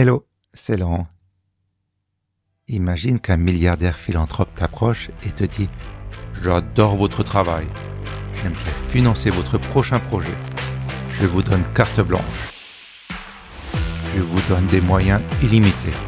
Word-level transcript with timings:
Hello, 0.00 0.24
c'est 0.54 0.76
Laurent. 0.76 1.08
Imagine 2.68 3.18
qu'un 3.18 3.36
milliardaire 3.36 3.98
philanthrope 3.98 4.54
t'approche 4.54 5.10
et 5.26 5.32
te 5.32 5.42
dit 5.42 5.68
J'adore 6.40 6.94
votre 6.94 7.24
travail. 7.24 7.66
J'aimerais 8.32 8.70
financer 8.86 9.30
votre 9.30 9.58
prochain 9.58 9.98
projet. 9.98 10.36
Je 11.14 11.26
vous 11.26 11.42
donne 11.42 11.64
carte 11.74 12.00
blanche. 12.00 12.22
Je 14.14 14.20
vous 14.20 14.40
donne 14.48 14.66
des 14.66 14.80
moyens 14.80 15.20
illimités. 15.42 15.98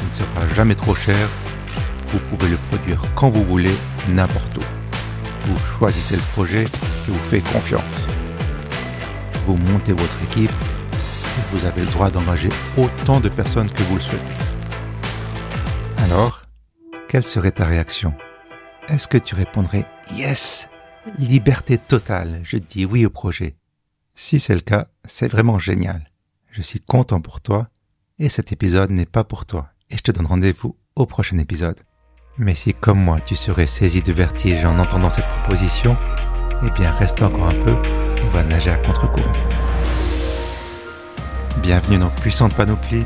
Il 0.00 0.08
ne 0.08 0.14
sera 0.14 0.48
jamais 0.54 0.74
trop 0.74 0.94
cher. 0.94 1.28
Vous 2.06 2.20
pouvez 2.30 2.48
le 2.48 2.56
produire 2.70 3.02
quand 3.14 3.28
vous 3.28 3.44
voulez, 3.44 3.76
n'importe 4.08 4.56
où. 4.56 5.48
Vous 5.48 5.66
choisissez 5.76 6.16
le 6.16 6.32
projet 6.32 6.64
et 6.64 7.10
vous 7.10 7.24
faites 7.28 7.52
confiance. 7.52 8.06
Vous 9.44 9.58
montez 9.70 9.92
votre 9.92 10.22
équipe 10.30 10.50
vous 11.52 11.64
avez 11.64 11.82
le 11.82 11.90
droit 11.90 12.10
d'engager 12.10 12.48
autant 12.76 13.20
de 13.20 13.28
personnes 13.28 13.70
que 13.70 13.82
vous 13.84 13.96
le 13.96 14.00
souhaitez. 14.00 14.34
Alors, 15.98 16.42
quelle 17.08 17.24
serait 17.24 17.52
ta 17.52 17.64
réaction? 17.64 18.14
Est-ce 18.88 19.08
que 19.08 19.18
tu 19.18 19.34
répondrais 19.34 19.86
Yes 20.14 20.68
Liberté 21.18 21.78
totale, 21.78 22.40
je 22.42 22.56
dis 22.56 22.84
oui 22.84 23.06
au 23.06 23.10
projet. 23.10 23.56
Si 24.14 24.40
c'est 24.40 24.54
le 24.54 24.60
cas, 24.60 24.88
c'est 25.04 25.28
vraiment 25.28 25.58
génial. 25.58 26.04
Je 26.50 26.62
suis 26.62 26.80
content 26.80 27.20
pour 27.20 27.40
toi 27.40 27.68
et 28.18 28.28
cet 28.28 28.52
épisode 28.52 28.90
n'est 28.90 29.06
pas 29.06 29.24
pour 29.24 29.46
toi 29.46 29.68
et 29.90 29.96
je 29.96 30.02
te 30.02 30.10
donne 30.10 30.26
rendez-vous 30.26 30.76
au 30.94 31.06
prochain 31.06 31.38
épisode. 31.38 31.78
Mais 32.38 32.54
si 32.54 32.74
comme 32.74 33.02
moi 33.02 33.20
tu 33.20 33.36
serais 33.36 33.66
saisi 33.66 34.02
de 34.02 34.12
vertige 34.12 34.64
en 34.64 34.78
entendant 34.78 35.10
cette 35.10 35.28
proposition, 35.28 35.96
eh 36.64 36.70
bien 36.70 36.90
reste 36.90 37.22
encore 37.22 37.48
un 37.48 37.60
peu, 37.60 37.76
on 38.24 38.28
va 38.30 38.44
nager 38.44 38.70
à 38.70 38.78
contre-courant. 38.78 39.32
Bienvenue 41.66 41.98
dans 41.98 42.10
Puissante 42.10 42.54
Panoplie, 42.54 43.04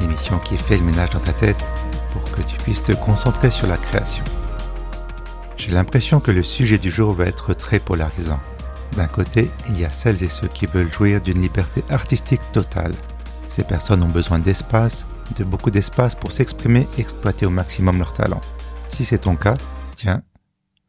l'émission 0.00 0.38
qui 0.38 0.56
fait 0.56 0.78
le 0.78 0.82
ménage 0.82 1.10
dans 1.10 1.20
ta 1.20 1.34
tête 1.34 1.62
pour 2.10 2.22
que 2.32 2.40
tu 2.40 2.56
puisses 2.56 2.82
te 2.82 2.92
concentrer 2.92 3.50
sur 3.50 3.66
la 3.66 3.76
création. 3.76 4.24
J'ai 5.58 5.72
l'impression 5.72 6.18
que 6.18 6.30
le 6.30 6.42
sujet 6.42 6.78
du 6.78 6.90
jour 6.90 7.12
va 7.12 7.26
être 7.26 7.52
très 7.52 7.78
polarisant. 7.78 8.40
D'un 8.96 9.08
côté, 9.08 9.50
il 9.68 9.78
y 9.78 9.84
a 9.84 9.90
celles 9.90 10.24
et 10.24 10.30
ceux 10.30 10.48
qui 10.48 10.64
veulent 10.64 10.90
jouir 10.90 11.20
d'une 11.20 11.42
liberté 11.42 11.84
artistique 11.90 12.40
totale. 12.50 12.94
Ces 13.46 13.62
personnes 13.62 14.02
ont 14.02 14.08
besoin 14.08 14.38
d'espace, 14.38 15.06
de 15.36 15.44
beaucoup 15.44 15.70
d'espace 15.70 16.14
pour 16.14 16.32
s'exprimer 16.32 16.88
et 16.96 17.02
exploiter 17.02 17.44
au 17.44 17.50
maximum 17.50 17.98
leur 17.98 18.14
talent. 18.14 18.40
Si 18.88 19.04
c'est 19.04 19.18
ton 19.18 19.36
cas, 19.36 19.58
tiens, 19.96 20.22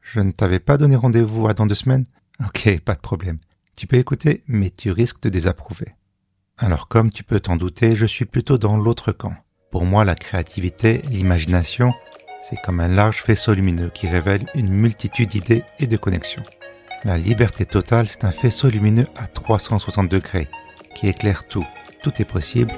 je 0.02 0.22
ne 0.22 0.32
t'avais 0.32 0.60
pas 0.60 0.78
donné 0.78 0.96
rendez-vous 0.96 1.50
à 1.50 1.54
dans 1.54 1.66
deux 1.66 1.76
semaines 1.76 2.06
Ok, 2.40 2.80
pas 2.80 2.96
de 2.96 3.02
problème. 3.02 3.40
Tu 3.76 3.88
peux 3.88 3.98
écouter, 3.98 4.42
mais 4.48 4.70
tu 4.70 4.92
risques 4.92 5.22
de 5.22 5.28
désapprouver. 5.28 5.99
Alors 6.62 6.90
comme 6.90 7.10
tu 7.10 7.24
peux 7.24 7.40
t'en 7.40 7.56
douter, 7.56 7.96
je 7.96 8.06
suis 8.06 8.26
plutôt 8.26 8.58
dans 8.58 8.76
l'autre 8.76 9.14
camp. 9.14 9.34
Pour 9.72 9.86
moi, 9.86 10.04
la 10.04 10.16
créativité, 10.16 11.02
l'imagination, 11.10 11.94
c'est 12.42 12.60
comme 12.62 12.82
un 12.82 12.90
large 12.90 13.24
faisceau 13.24 13.54
lumineux 13.54 13.90
qui 13.94 14.10
révèle 14.10 14.46
une 14.56 14.68
multitude 14.68 15.30
d'idées 15.30 15.64
et 15.80 15.88
de 15.88 15.96
connexions. 15.96 16.44
La 17.06 17.18
liberté 17.18 17.66
totale, 17.66 18.10
c'est 18.10 18.26
un 18.26 18.32
faisceau 18.32 18.68
lumineux 18.70 19.08
à 19.16 19.28
360 19.28 20.10
degrés 20.10 20.50
qui 20.96 21.08
éclaire 21.08 21.48
tout. 21.48 21.66
Tout 22.04 22.22
est 22.22 22.26
possible. 22.26 22.74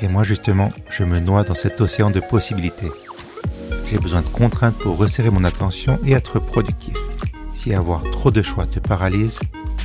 Et 0.00 0.08
moi, 0.08 0.24
justement, 0.24 0.72
je 0.88 1.04
me 1.04 1.20
noie 1.20 1.44
dans 1.44 1.54
cet 1.54 1.82
océan 1.82 2.10
de 2.10 2.20
possibilités. 2.20 2.90
J'ai 3.90 3.98
besoin 3.98 4.22
de 4.22 4.28
contraintes 4.28 4.78
pour 4.78 4.96
resserrer 4.96 5.30
mon 5.30 5.44
attention 5.44 5.98
et 6.06 6.12
être 6.12 6.38
productif. 6.38 6.94
Si 7.52 7.74
avoir 7.74 8.02
trop 8.10 8.30
de 8.30 8.40
choix 8.40 8.64
te 8.64 8.80
paralyse, 8.80 9.38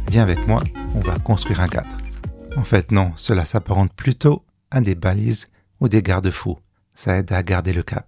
viens 0.10 0.24
avec 0.24 0.48
moi, 0.48 0.64
on 0.96 1.02
va 1.02 1.20
construire 1.20 1.60
un 1.60 1.68
cadre. 1.68 1.98
En 2.56 2.64
fait, 2.64 2.92
non, 2.92 3.14
cela 3.18 3.46
s'apparente 3.46 3.94
plutôt 3.94 4.46
à 4.72 4.82
des 4.82 4.96
balises 4.96 5.50
ou 5.80 5.88
des 5.88 6.02
garde-fous. 6.02 6.60
Ça 6.96 7.18
aide 7.18 7.32
à 7.32 7.44
garder 7.44 7.74
le 7.74 7.84
cap. 7.84 8.08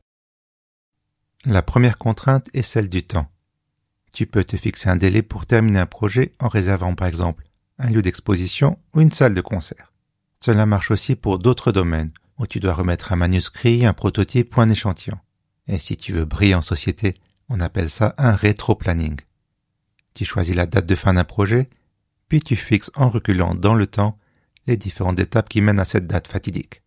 La 1.45 1.61
première 1.61 1.97
contrainte 1.97 2.49
est 2.53 2.61
celle 2.61 2.89
du 2.89 3.03
temps. 3.03 3.29
Tu 4.13 4.25
peux 4.25 4.43
te 4.43 4.55
fixer 4.55 4.89
un 4.89 4.95
délai 4.95 5.21
pour 5.21 5.45
terminer 5.45 5.79
un 5.79 5.85
projet 5.85 6.31
en 6.39 6.47
réservant 6.47 6.95
par 6.95 7.07
exemple 7.07 7.43
un 7.77 7.89
lieu 7.89 8.01
d'exposition 8.01 8.79
ou 8.93 9.01
une 9.01 9.11
salle 9.11 9.33
de 9.33 9.41
concert. 9.41 9.91
Cela 10.39 10.65
marche 10.65 10.91
aussi 10.91 11.15
pour 11.15 11.39
d'autres 11.39 11.71
domaines 11.71 12.11
où 12.37 12.47
tu 12.47 12.59
dois 12.59 12.73
remettre 12.73 13.13
un 13.13 13.17
manuscrit, 13.17 13.85
un 13.85 13.93
prototype 13.93 14.55
ou 14.55 14.61
un 14.61 14.69
échantillon. 14.69 15.17
Et 15.67 15.79
si 15.79 15.97
tu 15.97 16.13
veux 16.13 16.25
briller 16.25 16.55
en 16.55 16.61
société, 16.61 17.15
on 17.49 17.59
appelle 17.59 17.89
ça 17.89 18.13
un 18.17 18.35
rétro-planning. 18.35 19.19
Tu 20.13 20.23
choisis 20.25 20.55
la 20.55 20.65
date 20.65 20.85
de 20.85 20.95
fin 20.95 21.13
d'un 21.13 21.23
projet, 21.23 21.69
puis 22.29 22.39
tu 22.39 22.55
fixes 22.55 22.91
en 22.95 23.09
reculant 23.09 23.55
dans 23.55 23.75
le 23.75 23.87
temps 23.87 24.17
les 24.67 24.77
différentes 24.77 25.19
étapes 25.19 25.49
qui 25.49 25.61
mènent 25.61 25.79
à 25.79 25.85
cette 25.85 26.07
date 26.07 26.27
fatidique. 26.27 26.81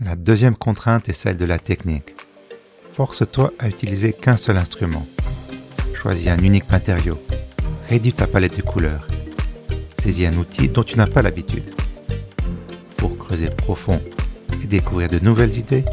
La 0.00 0.16
deuxième 0.16 0.56
contrainte 0.56 1.08
est 1.08 1.14
celle 1.14 1.36
de 1.36 1.44
la 1.44 1.58
technique. 1.58 2.14
Force-toi 2.92 3.52
à 3.58 3.68
utiliser 3.68 4.12
qu'un 4.12 4.36
seul 4.36 4.56
instrument. 4.56 5.06
Choisis 5.94 6.28
un 6.28 6.38
unique 6.38 6.70
matériau. 6.70 7.18
Réduis 7.88 8.12
ta 8.12 8.26
palette 8.26 8.56
de 8.56 8.62
couleurs. 8.62 9.06
Saisis 10.00 10.26
un 10.26 10.36
outil 10.36 10.68
dont 10.68 10.84
tu 10.84 10.96
n'as 10.96 11.06
pas 11.06 11.22
l'habitude. 11.22 11.70
Pour 12.96 13.16
creuser 13.18 13.48
profond 13.48 14.00
et 14.62 14.66
découvrir 14.66 15.08
de 15.08 15.18
nouvelles 15.18 15.56
idées, 15.56 15.84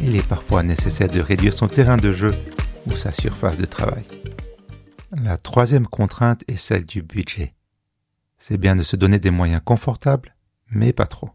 il 0.00 0.14
est 0.14 0.26
parfois 0.26 0.62
nécessaire 0.62 1.08
de 1.08 1.20
réduire 1.20 1.54
son 1.54 1.66
terrain 1.66 1.96
de 1.96 2.12
jeu 2.12 2.30
ou 2.86 2.94
sa 2.94 3.12
surface 3.12 3.58
de 3.58 3.66
travail. 3.66 4.04
La 5.10 5.36
troisième 5.36 5.86
contrainte 5.86 6.44
est 6.48 6.56
celle 6.56 6.84
du 6.84 7.02
budget. 7.02 7.54
C'est 8.38 8.58
bien 8.58 8.76
de 8.76 8.82
se 8.82 8.94
donner 8.94 9.18
des 9.18 9.30
moyens 9.30 9.62
confortables, 9.64 10.34
mais 10.70 10.92
pas 10.92 11.06
trop. 11.06 11.30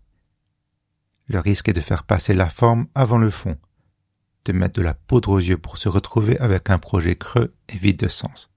Le 1.27 1.39
risque 1.39 1.69
est 1.69 1.73
de 1.73 1.81
faire 1.81 2.03
passer 2.03 2.33
la 2.33 2.49
forme 2.49 2.87
avant 2.95 3.17
le 3.17 3.29
fond, 3.29 3.57
de 4.45 4.53
mettre 4.53 4.75
de 4.75 4.81
la 4.81 4.93
poudre 4.93 5.29
aux 5.29 5.39
yeux 5.39 5.57
pour 5.57 5.77
se 5.77 5.89
retrouver 5.89 6.37
avec 6.39 6.69
un 6.69 6.79
projet 6.79 7.15
creux 7.15 7.53
et 7.69 7.77
vide 7.77 7.97
de 7.97 8.07
sens. 8.07 8.49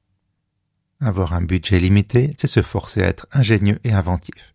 Avoir 1.01 1.35
un 1.35 1.43
budget 1.43 1.79
limité, 1.79 2.35
c'est 2.39 2.47
se 2.47 2.63
forcer 2.63 3.03
à 3.03 3.09
être 3.09 3.27
ingénieux 3.33 3.79
et 3.85 3.93
inventif. 3.93 4.55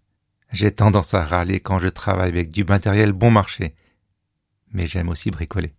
J'ai 0.52 0.72
tendance 0.72 1.14
à 1.14 1.24
râler 1.24 1.60
quand 1.60 1.80
je 1.80 1.88
travaille 1.88 2.30
avec 2.30 2.50
du 2.50 2.66
matériel 2.66 3.14
bon 3.14 3.32
marché, 3.32 3.76
mais 4.74 4.88
j'aime 4.88 5.10
aussi 5.10 5.32
bricoler. 5.32 5.74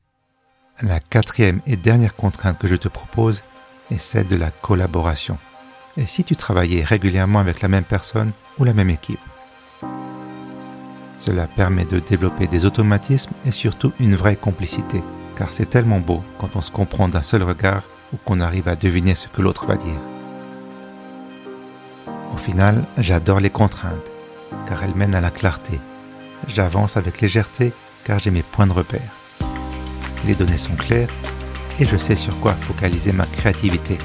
La 0.80 1.00
quatrième 1.00 1.60
et 1.66 1.76
dernière 1.76 2.14
contrainte 2.14 2.58
que 2.58 2.68
je 2.68 2.76
te 2.76 2.88
propose 2.88 3.42
est 3.90 3.98
celle 3.98 4.26
de 4.26 4.36
la 4.36 4.50
collaboration. 4.50 5.38
Et 5.96 6.06
si 6.06 6.24
tu 6.24 6.36
travaillais 6.36 6.82
régulièrement 6.82 7.40
avec 7.40 7.60
la 7.60 7.68
même 7.68 7.84
personne 7.84 8.32
ou 8.58 8.64
la 8.64 8.72
même 8.72 8.88
équipe? 8.88 9.20
Cela 11.24 11.46
permet 11.46 11.84
de 11.84 12.00
développer 12.00 12.48
des 12.48 12.64
automatismes 12.64 13.30
et 13.46 13.52
surtout 13.52 13.92
une 14.00 14.16
vraie 14.16 14.34
complicité, 14.34 15.00
car 15.36 15.52
c'est 15.52 15.70
tellement 15.70 16.00
beau 16.00 16.20
quand 16.36 16.56
on 16.56 16.60
se 16.60 16.72
comprend 16.72 17.08
d'un 17.08 17.22
seul 17.22 17.44
regard 17.44 17.84
ou 18.12 18.16
qu'on 18.16 18.40
arrive 18.40 18.66
à 18.66 18.74
deviner 18.74 19.14
ce 19.14 19.28
que 19.28 19.40
l'autre 19.40 19.66
va 19.66 19.76
dire. 19.76 20.00
Au 22.34 22.36
final, 22.36 22.82
j'adore 22.98 23.38
les 23.38 23.50
contraintes, 23.50 24.10
car 24.66 24.82
elles 24.82 24.96
mènent 24.96 25.14
à 25.14 25.20
la 25.20 25.30
clarté. 25.30 25.78
J'avance 26.48 26.96
avec 26.96 27.20
légèreté, 27.20 27.72
car 28.02 28.18
j'ai 28.18 28.32
mes 28.32 28.42
points 28.42 28.66
de 28.66 28.72
repère. 28.72 29.12
Les 30.26 30.34
données 30.34 30.58
sont 30.58 30.74
claires 30.74 31.10
et 31.78 31.86
je 31.86 31.98
sais 31.98 32.16
sur 32.16 32.36
quoi 32.40 32.54
focaliser 32.54 33.12
ma 33.12 33.26
créativité, 33.26 33.96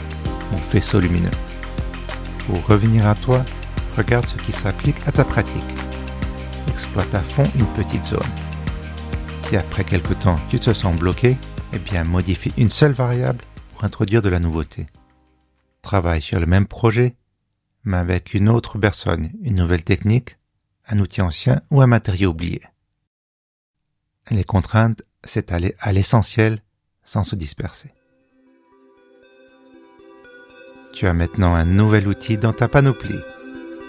mon 0.51 0.57
faisceau 0.57 0.99
lumineux. 0.99 1.31
Pour 2.45 2.63
revenir 2.67 3.07
à 3.07 3.16
toi, 3.16 3.44
regarde 3.97 4.28
ce 4.28 4.35
qui 4.35 4.51
s'applique 4.51 4.97
à 5.07 5.11
ta 5.11 5.23
pratique. 5.23 5.86
Exploite 6.67 7.13
à 7.16 7.22
fond 7.22 7.44
une 7.55 7.66
petite 7.73 8.05
zone. 8.05 8.19
Si 9.44 9.55
après 9.57 9.83
quelque 9.83 10.13
temps 10.13 10.39
tu 10.50 10.59
te 10.59 10.73
sens 10.73 10.97
bloqué, 11.00 11.38
eh 11.73 11.79
bien 11.79 12.03
modifie 12.03 12.53
une 12.57 12.69
seule 12.69 12.94
variable 12.94 13.44
pour 13.73 13.83
introduire 13.83 14.22
de 14.22 14.29
la 14.29 14.39
nouveauté. 14.39 14.88
Travaille 15.81 16.22
sur 16.22 16.39
le 16.39 16.45
même 16.45 16.67
projet, 16.67 17.16
mais 17.83 17.97
avec 17.97 18.33
une 18.33 18.50
autre 18.50 18.78
personne, 18.78 19.31
une 19.41 19.55
nouvelle 19.55 19.83
technique, 19.83 20.38
un 20.88 21.00
outil 21.00 21.22
ancien 21.22 21.61
ou 21.72 21.81
un 21.81 21.88
matériau 21.88 22.31
oublié. 22.31 22.61
Les 24.31 24.43
contraintes, 24.43 25.03
c'est 25.23 25.52
aller 25.52 25.75
à 25.79 25.93
l'essentiel 25.93 26.61
sans 27.03 27.23
se 27.23 27.35
disperser. 27.35 27.93
Tu 30.93 31.08
as 31.08 31.14
maintenant 31.14 31.53
un 31.53 31.66
nouvel 31.66 32.08
outil 32.08 32.37
dans 32.37 32.53
ta 32.53 32.67
panoplie, 32.67 33.19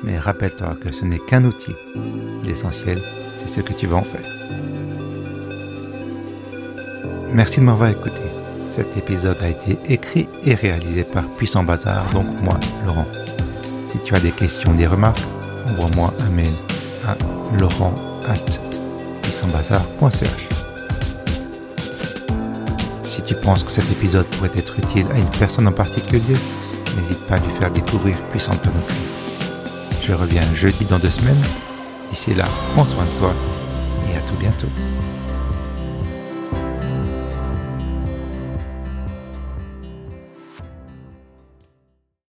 mais 0.02 0.18
rappelle-toi 0.18 0.76
que 0.82 0.90
ce 0.92 1.04
n'est 1.04 1.18
qu'un 1.18 1.44
outil. 1.44 1.74
L'essentiel, 2.44 3.02
c'est 3.36 3.48
ce 3.48 3.60
que 3.60 3.72
tu 3.72 3.86
vas 3.86 3.96
en 3.96 4.04
faire. 4.04 4.24
Merci 7.32 7.60
de 7.60 7.64
m'avoir 7.64 7.90
écouté. 7.90 8.22
Cet 8.70 8.96
épisode 8.96 9.42
a 9.42 9.48
été 9.48 9.78
écrit 9.88 10.28
et 10.44 10.54
réalisé 10.54 11.02
par 11.04 11.28
Puissant 11.36 11.64
Bazar, 11.64 12.08
donc 12.10 12.26
moi, 12.42 12.58
Laurent. 12.86 13.06
Si 13.88 13.98
tu 14.04 14.14
as 14.14 14.20
des 14.20 14.32
questions, 14.32 14.72
des 14.74 14.86
remarques, 14.86 15.26
envoie-moi 15.68 16.14
un 16.20 16.30
mail 16.30 16.46
à 17.06 17.16
laurent.puissantbazar.ch 17.58 20.48
si 23.18 23.22
tu 23.22 23.34
penses 23.34 23.64
que 23.64 23.72
cet 23.72 23.90
épisode 23.90 24.26
pourrait 24.26 24.52
être 24.54 24.78
utile 24.78 25.06
à 25.10 25.18
une 25.18 25.30
personne 25.30 25.66
en 25.66 25.72
particulier, 25.72 26.36
n'hésite 26.96 27.26
pas 27.26 27.34
à 27.34 27.38
lui 27.38 27.50
faire 27.50 27.72
découvrir 27.72 28.16
Puissante 28.30 28.62
Panoplie. 28.62 29.17
Je 30.08 30.14
reviens 30.14 30.55
jeudi 30.55 30.87
dans 30.87 30.99
deux 30.99 31.10
semaines. 31.10 31.43
D'ici 32.08 32.32
là, 32.32 32.46
prends 32.72 32.87
soin 32.87 33.05
de 33.05 33.19
toi 33.19 33.34
et 34.10 34.16
à 34.16 34.20
tout 34.22 34.37
bientôt. 34.40 34.69